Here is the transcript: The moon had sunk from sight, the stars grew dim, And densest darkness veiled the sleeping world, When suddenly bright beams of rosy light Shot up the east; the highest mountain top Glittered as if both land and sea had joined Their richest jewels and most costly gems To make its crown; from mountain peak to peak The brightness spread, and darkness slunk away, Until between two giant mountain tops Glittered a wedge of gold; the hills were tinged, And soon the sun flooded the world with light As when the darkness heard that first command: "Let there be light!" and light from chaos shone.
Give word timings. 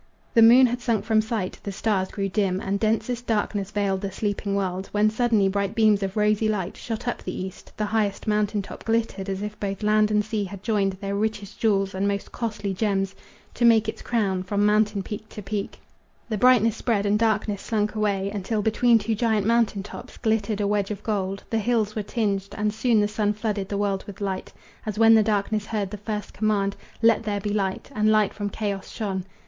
The 0.33 0.41
moon 0.41 0.65
had 0.65 0.81
sunk 0.81 1.05
from 1.05 1.21
sight, 1.21 1.59
the 1.61 1.71
stars 1.71 2.09
grew 2.09 2.27
dim, 2.27 2.59
And 2.59 2.79
densest 2.79 3.27
darkness 3.27 3.69
veiled 3.69 4.01
the 4.01 4.11
sleeping 4.11 4.55
world, 4.55 4.87
When 4.91 5.11
suddenly 5.11 5.47
bright 5.47 5.75
beams 5.75 6.01
of 6.01 6.17
rosy 6.17 6.49
light 6.49 6.75
Shot 6.75 7.07
up 7.07 7.21
the 7.21 7.39
east; 7.39 7.71
the 7.77 7.85
highest 7.85 8.25
mountain 8.25 8.63
top 8.63 8.83
Glittered 8.83 9.29
as 9.29 9.43
if 9.43 9.59
both 9.59 9.83
land 9.83 10.09
and 10.09 10.25
sea 10.25 10.45
had 10.45 10.63
joined 10.63 10.93
Their 10.93 11.13
richest 11.15 11.59
jewels 11.59 11.93
and 11.93 12.07
most 12.07 12.31
costly 12.31 12.73
gems 12.73 13.13
To 13.53 13.63
make 13.63 13.87
its 13.87 14.01
crown; 14.01 14.41
from 14.41 14.65
mountain 14.65 15.03
peak 15.03 15.29
to 15.29 15.43
peak 15.43 15.79
The 16.29 16.35
brightness 16.39 16.75
spread, 16.75 17.05
and 17.05 17.19
darkness 17.19 17.61
slunk 17.61 17.93
away, 17.93 18.31
Until 18.33 18.63
between 18.63 18.97
two 18.97 19.13
giant 19.13 19.45
mountain 19.45 19.83
tops 19.83 20.17
Glittered 20.17 20.61
a 20.61 20.65
wedge 20.67 20.89
of 20.89 21.03
gold; 21.03 21.43
the 21.51 21.59
hills 21.59 21.95
were 21.95 22.01
tinged, 22.01 22.55
And 22.57 22.73
soon 22.73 23.01
the 23.01 23.07
sun 23.07 23.33
flooded 23.33 23.69
the 23.69 23.77
world 23.77 24.05
with 24.07 24.19
light 24.19 24.51
As 24.83 24.97
when 24.97 25.13
the 25.13 25.21
darkness 25.21 25.67
heard 25.67 25.91
that 25.91 26.03
first 26.05 26.33
command: 26.33 26.75
"Let 27.03 27.21
there 27.21 27.39
be 27.39 27.53
light!" 27.53 27.91
and 27.93 28.09
light 28.11 28.33
from 28.33 28.49
chaos 28.49 28.89
shone. 28.89 29.25